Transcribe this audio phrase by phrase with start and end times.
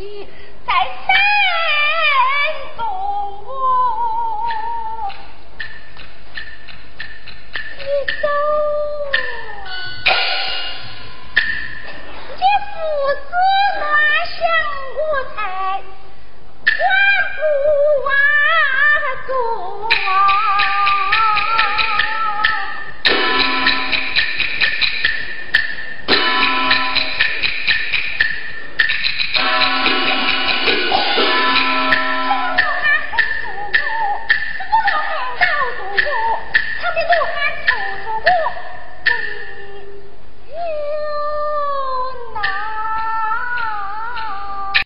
[0.00, 0.26] いい。